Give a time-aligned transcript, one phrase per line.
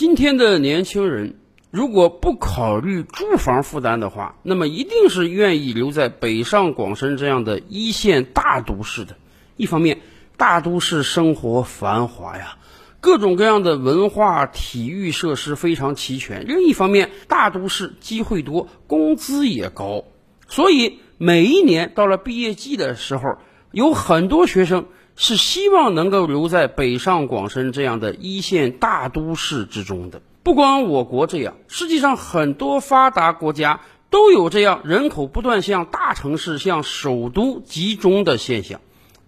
[0.00, 1.34] 今天的年轻人
[1.70, 9.18] 如果不考虑住房负担的话，那么一定是愿意留在北上广深这样的一线大都市的。
[9.58, 10.00] 一方面，
[10.38, 12.56] 大都市生活繁华呀，
[13.02, 20.04] 各种各样的文化、体育设施非常齐全；另一方面，大都市机会多，工资也高，
[20.48, 23.36] 所以每一年到了毕业季的时候，
[23.70, 24.86] 有很多学生。
[25.16, 30.22] 是希望能够留在北上广深这样的一线大都市之中的。
[30.42, 38.80] 不光我国这样，实际上很多发达国家都有这样人口不断向大城市、向首都集中的现象。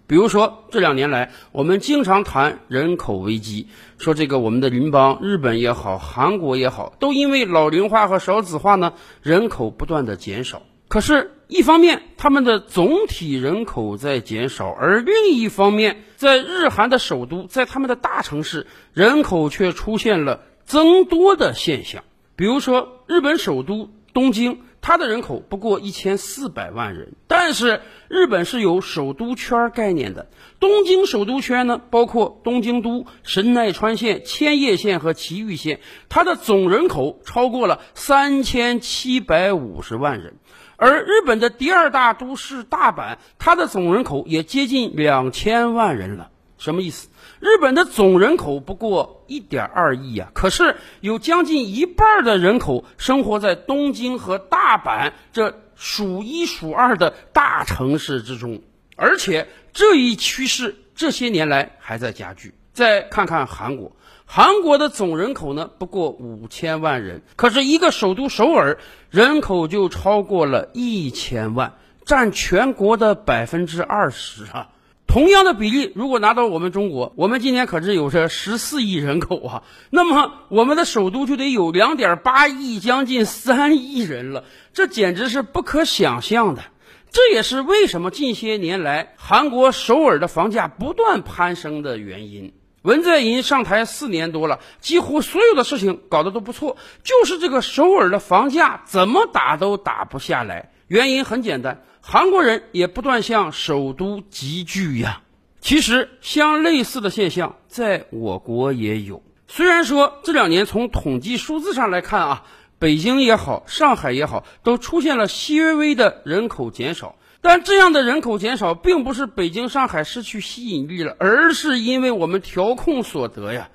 [0.05, 10.61] 比如说，这两年来，我们经常谈人口危机，说这个我们的邻邦日本也好，韩国也好，都因为老龄化和少子化呢，人口不断的减少。
[10.93, 22.03] 可是，一方面他们的总体人口在减少，而另一方面，在日韩的首都，在他们的大城市，人口却出现了增多的现象。
[22.35, 30.27] 比如说，日本首都东京，它的人口不过一千四百万人，但是日本是有首都圈概念的。
[30.59, 40.35] 东京首都圈呢，包括东京都、神奈川县、千叶县和埼玉县，它的总人口超过了三千七百五十万人。
[40.83, 46.29] 而日本的第二大都市大阪，它的总人口也接近两千万人了。
[46.57, 47.07] 什么意思？
[47.39, 58.61] 日本的总人口不过一点二亿啊，可是有将近一半的人口生活在东京和大阪这数一数二的大城市之中，
[58.97, 62.53] 而且这一趋势这些年来还在加剧。
[62.73, 63.95] 再看看韩国。
[64.25, 71.73] 韩国的总人口呢不过五千万人，可是一个首都首尔人口就超过了一千万，
[72.05, 74.69] 占全国的百分之二十啊！
[75.05, 86.63] 同样的比例，如果拿到我们中国，我们今年可是有着十四亿人口啊，那么我们的首都就得有两点八亿，将近三亿人了，这简直是不可想象的。
[87.11, 92.53] 这也是为什么近些年来韩国首尔的房价不断攀升的原因。
[92.83, 100.71] 文在寅上台四年多了，几乎所有的事情搞得都不错，就是这个首尔的房价怎么打都打不下来。
[100.87, 105.21] 原因很简单，韩国人也不断向首都集聚呀。
[105.61, 109.23] 其实，相类似的现象在我国也有。
[109.47, 112.43] 虽然说这两年从统计数字上来看啊，
[112.79, 117.15] 北京也好，上海也好，都出现了些微的人口减少。
[117.43, 123.69] 但这样的人口减少，并不是北京、上海失去吸引力了，而是因为我们调控所得呀。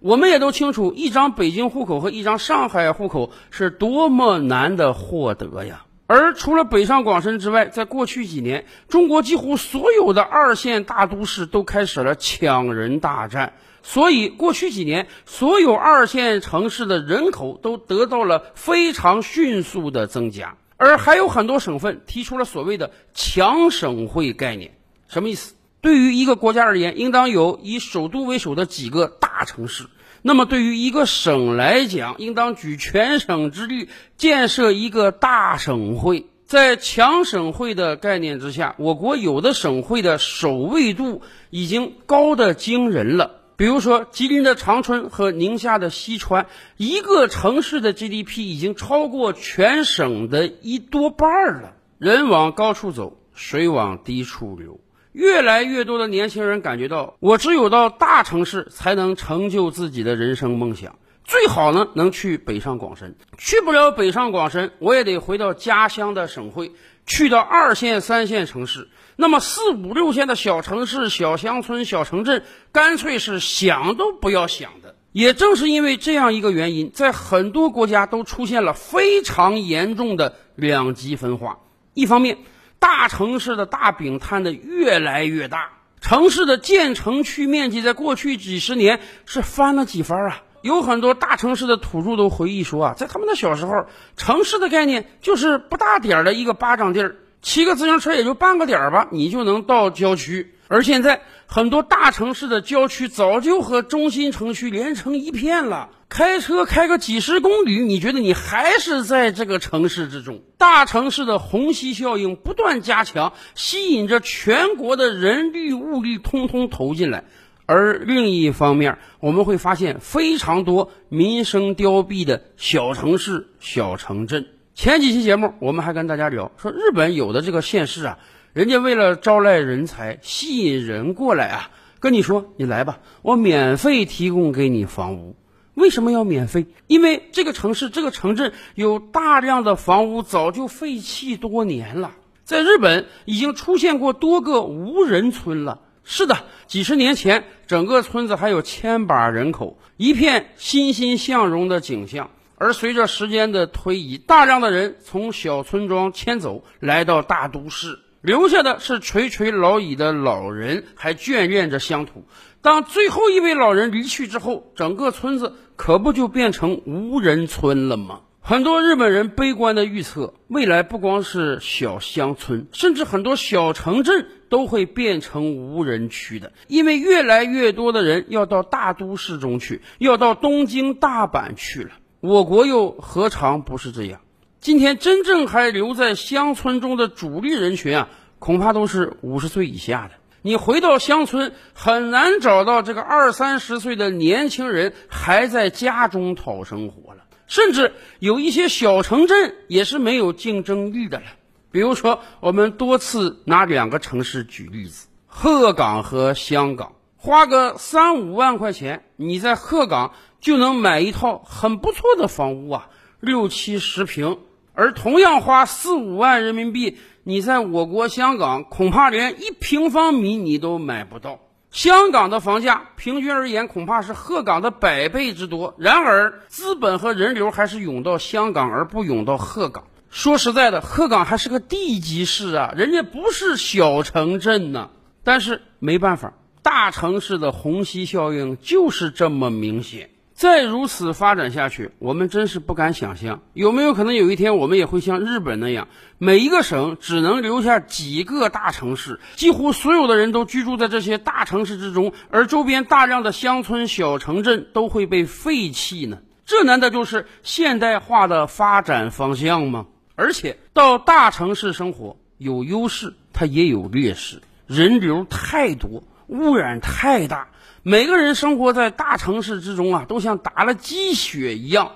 [0.00, 5.86] 我们也都清楚，一张北京户口和一张上海户口是多么难的获得呀。
[6.08, 13.52] 而除了北上广深之外，在过去几年，中国几乎所有的二线大都市都开始了抢人大战。
[13.84, 20.56] 所以，过去几年，所有二线城市的人口都得到了非常迅速的增加。
[20.84, 24.76] 而还有很多省份提出了所谓的“强省会”概念，
[25.06, 25.54] 什么意思？
[25.80, 29.84] 对于一个国家而言，应当有以首都为首的几个大城市；
[30.22, 36.26] 那么对于一个省来讲，应当举全省之力建设一个大省会。
[36.46, 43.41] 在强省会的概念之下，我国有的省会的首位度已经高的惊人了。
[43.62, 46.46] 比如说，吉林的长春和宁夏的西川，
[46.76, 51.74] 一个城市的 GDP 已经超过全省的一多半了。
[51.96, 54.80] 人往高处走，水往低处流。
[55.12, 60.98] 越来越多的年轻人感觉到，我只有到大城市才能成就自己的人生梦想。
[61.22, 63.14] 最好呢，能去北上广深。
[63.38, 66.72] 去不了北上广深，我也得回到家乡的省会，
[67.06, 68.88] 去到二线、三线城市。
[69.16, 74.96] 那么四五六线的小城市、小乡村、小城镇，干脆是想都不要想的。
[75.12, 81.58] 也正是因为这样一个原因，在很多国家都出现了非常严重的两极分化。
[81.92, 82.38] 一方面，
[82.78, 90.42] 大城市的大饼摊的越来越大，城市的建成区面积在过去几十年是翻了几番啊。
[90.62, 93.86] 有很多大城市的土著都回忆说啊，在他们的小时候，
[94.16, 97.16] 城市的概念就是不大点儿的一个巴掌地儿。
[97.42, 100.54] 骑个自行车也就半个点儿吧，你就能到郊区。
[100.68, 110.40] 而现在很多大城市的郊区早就和中心城区连成一片了，开车开个几十公里，你觉得你还是在这个城市之中。
[110.56, 117.24] 大城市的虹吸效应不断加强，吸引着全国的人力物力通通投进来。
[117.66, 124.46] 而另一方面，我们会发现非常多民生凋敝的小城市、小城镇。
[124.74, 128.18] 前几期节目，我们还跟大家聊说，日本有的这个县市啊，
[128.52, 131.70] 人家为了招来人才、吸引人过来啊，
[132.00, 135.36] 跟你说，你来吧，我免费提供给你房屋。
[135.74, 136.66] 为什么要免费？
[136.86, 142.12] 因为这个城市、这个城镇有大量的房屋早就废弃多年了。
[142.44, 145.80] 在日本已经出现过多个无人村了。
[146.04, 152.30] 是的，几十年前整个村子还有千把人口，一片欣欣向荣的景象。
[152.56, 162.24] 而随着时间的推移，大量的人从小村庄迁走，来到大都市，留下的是垂垂老矣的老人，还眷恋着乡土。
[162.60, 168.20] 当最后一位老人离去之后，整个村子可不就变成无人村了吗？
[168.40, 181.92] 很多日本人悲观的预测，未来不光是小乡村，甚至很多小城镇都会变成无人区的，因为越来越多的人要到大都市中去，要到东京、大阪去了。
[182.20, 184.20] 我国又何尝不是这样？
[184.60, 190.16] 今天真正还留在乡村中的主力人群啊，恐怕都是五十岁以下的。
[190.42, 197.24] 你回到乡村，很难找到这个二三十岁的年轻人还在家中讨生活了。
[197.46, 201.24] 甚至有一些小城镇也是没有竞争力的了。
[201.72, 206.92] 比如说，我们多次拿两个城市举例子：鹤岗和香港。
[207.16, 212.88] 花个三五万块钱，你在鹤岗就能买一套很不错的房屋啊，
[213.20, 214.38] 六七十平；
[214.74, 216.98] 而同样花四五万人民币。
[217.24, 221.38] 你在我国香港恐怕连一平方米你都买不到。
[221.70, 225.74] 香港的房价平均而言恐怕是鹤岗的百倍之多。
[225.78, 229.84] 然而，资本和人流还是涌到香港而不涌到鹤岗。
[230.12, 234.90] 说实在的，鹤岗还是个地级市啊，人家不是小城镇呢。
[235.24, 240.10] 但是没办法，大城市的虹吸效应就是这么明显。
[240.34, 245.88] 再如此发展下去，我们真是不敢想象，有没有可能有一天我们也会像日本那样，
[246.18, 256.18] 每一个省只能留下几个大城市，几乎所有的人都居住在这些大城市之中，而周边大量的乡村小城镇都会被废弃呢？
[256.44, 259.86] 这难道就是现代化的发展方向吗？
[260.14, 267.48] 而且到大城市生活有优势，它也有劣势，人流太多，污染太大。
[267.82, 271.92] 每个人生活在大城市之中啊，都像打了鸡血一样，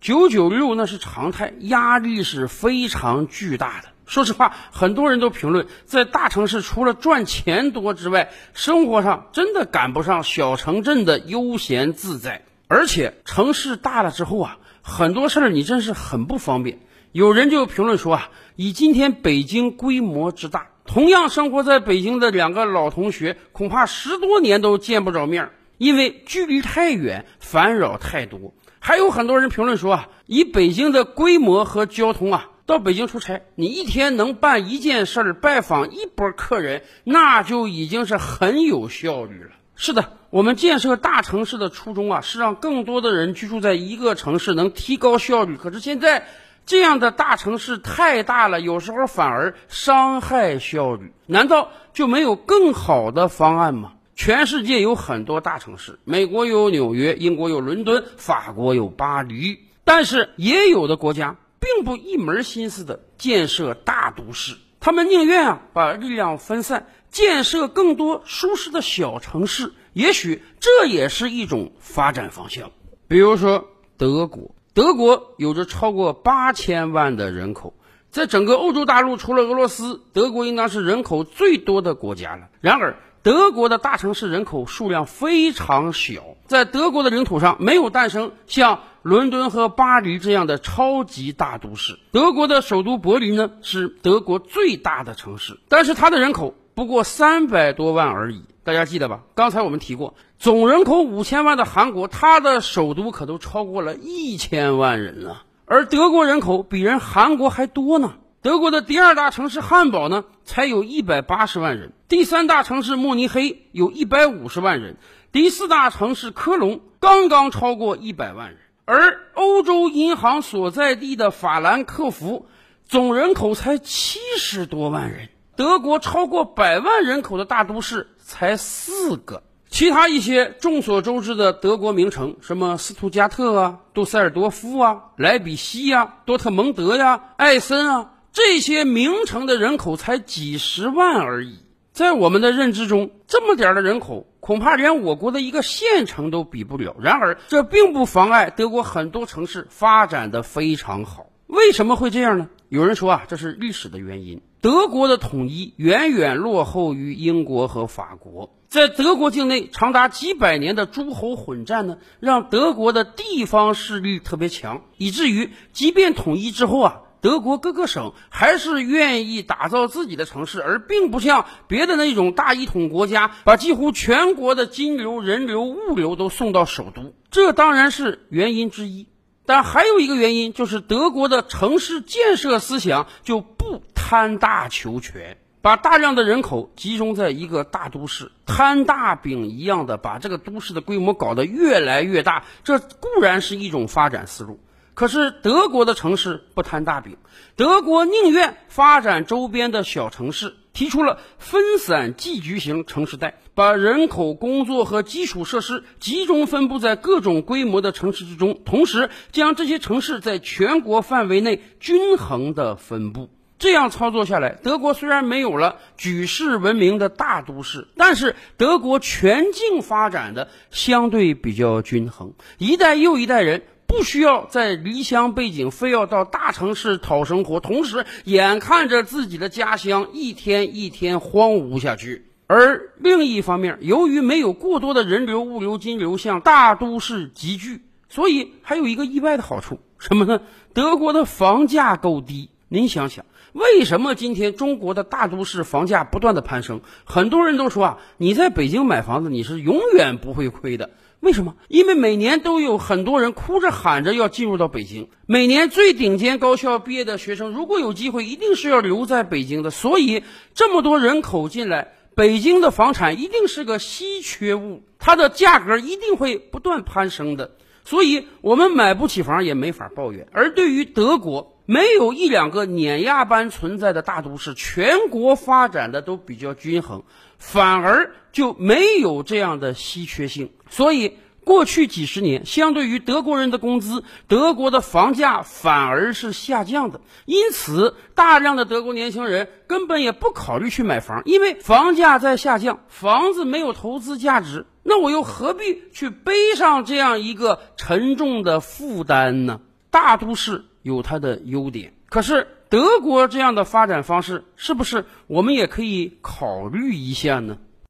[0.00, 3.88] 九九六那是常态，压力是非常巨大的。
[4.04, 12.42] 说实话，很多人都评论，在大城市除了赚钱多之外，生活上真的赶不上小城镇的悠闲自在。
[12.66, 16.80] 而且城市大了之后啊，很多事儿你真是很不方便。
[17.12, 20.68] 有人就评论说啊，以今天北京规模之大。
[20.84, 28.54] 同样生活在北京的两个老同学，恐怕十多年都见不着面，因为距离太远，烦扰太多。
[28.78, 39.50] 还有很多人评论说啊，以北京的规模和交通啊，到北京出差，你一天能办一件事儿，拜访一波客人，那就已经是很有效率了。
[39.74, 45.56] 是的，我们建设大城市的初衷啊，是让更多的人居住在一个城市，能提高效率。
[45.56, 46.28] 可是现在。
[46.70, 51.12] 这样的大城市太大了，有时候反而伤害效率。
[51.26, 53.94] 难道就没有更好的方案吗？
[54.14, 69.72] 全世界有很多大城市，美国有纽约，英国有伦敦，法国有巴黎，但是也有的国家并不一门心思的建设大都市，他们宁愿啊把力量分散，建设更多舒适的小城市。
[69.92, 72.70] 也许这也是一种发展方向。
[73.08, 73.64] 比如说
[73.98, 74.54] 德国。
[74.72, 77.74] 德国有着超过八千万的人口，
[78.10, 82.48] 在整个欧洲大陆，除了俄罗斯，德国应当是人口最多的国家了。
[82.60, 91.98] 然而，德国的大城市人口数量非常小，在德国的领土上没有诞生像伦敦和巴黎这样的超级大都市。
[92.12, 98.44] 德国的首都柏林呢，是德国最大的城市，但是它的人口不过三百多万而已。
[98.70, 99.22] 大家记得吧？
[99.34, 105.42] 刚才我们提过，总人口五千万的韩国，它的首都可都超过了一千万人了。
[105.64, 108.14] 而德国人口比人韩国还多呢。
[108.42, 114.94] 德国的第二大城市汉堡呢，才有一百八十万人；第三大城市慕尼黑有一百五十万人；
[115.32, 118.58] 第四大城市科隆刚刚超过一百万人。
[118.84, 122.46] 而欧洲银行所在地的法兰克福，
[122.86, 125.28] 总人口才七十多万人。
[125.60, 128.08] 德国超过百万人口的大都市。
[128.18, 141.58] 才四个，其他一些众所周知的德国名城，什么斯图加特啊、杜塞尔多夫啊、莱比锡呀、多特蒙德呀、艾森啊，这些名城的人口才几十万而已。
[141.92, 146.96] 在我们的认知中，这么点儿的人口，恐怕连我国的一个县城都比不了。
[147.02, 151.26] 然而，这并不妨碍德国很多城市发展的非常好。
[151.46, 152.48] 为什么会这样呢？
[152.70, 154.40] 有人说啊，这是历史的原因。
[154.60, 177.14] 德国的统一远远落后于英国和法国，在德国境内长达几百年的诸侯混战呢，让德国的地方势力特别强，以至于即便统一之后啊，德国各个省还是愿意打造自己的城市，而并不像别的那种大一统国家，把几乎全国的金流、人流、物流都送到首都。
[177.30, 179.06] 这当然是原因之一，
[179.46, 185.36] 但还有一个原因就是德国的城市建设思想就不贪大求全。
[185.62, 194.58] 把大量的人口集中在一个大都市，摊大饼一样的把这个都市的规模搞得越来越大，这固然是一种发展思路。
[194.94, 197.18] 可是德国的城市不摊大饼，
[197.56, 213.30] 德国宁愿发展周边的小城市，提出了分散聚集型城市带，把人口、工作和基础设施集中分布在各种规模的城市之中，同时将这些城市在全国范围内均衡的分布。
[213.58, 232.24] 这样操作下来，德国虽然没有了举世闻名的大都市，但是德国全境发展的相对比较均衡，一代又一代人不需要在离乡背井，非要到大城市讨生活，同时眼看着自己的家乡一天一天荒芜下去。
[232.46, 240.40] 而另一方面，由于没有过多的人流、物流、金流向大都市集聚，所以还有一个意外的好处，什么呢？
[240.72, 242.48] 德国的房价够低。
[242.68, 243.24] 您想想。
[243.52, 246.82] 为什么今天中国的大都市房价不断的攀升？
[247.04, 250.90] 很多人都说啊，你在北京买房子你是永远不会亏的。
[251.20, 251.54] 为什么？
[251.68, 255.10] 因为每年都有很多人哭着喊着要进入到北京。
[255.26, 259.70] 每年最顶尖高校毕业的学生，如果有机会，一定是要留在北京的。
[259.70, 260.24] 所以
[260.54, 267.50] 这么多人口进来，北京的房产一定是个稀缺物，它的价格一定会不断攀升的。
[267.84, 270.26] 所以我们买不起房也没法抱怨。
[270.32, 277.02] 而对于德国，没有一两个碾压般存在的大都市，全国发展的都比较均衡，
[277.38, 280.50] 反而就没有这样的稀缺性。
[280.68, 287.00] 所以，过去几十年，相对于德国人的工资，德国的房价反而是下降的。
[287.26, 299.60] 因此，大量的德国年轻人根本也不考虑去买房，因为房价在下降，房子没有投资价值，那我又何必去背上这样一个沉重的负担呢？
[299.90, 300.64] 大都市。
[300.82, 307.58] 有它的优点，可是德国这样的发展方式，是不是我们也可以考虑一下呢？